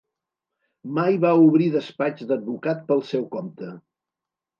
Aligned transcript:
Mai 0.97 1.19
va 1.25 1.33
obrir 1.41 1.67
despatx 1.75 2.25
d'advocat 2.31 2.81
pel 2.89 3.05
seu 3.11 3.29
compte. 3.37 3.71